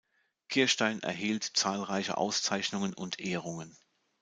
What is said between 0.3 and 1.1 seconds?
Kirstein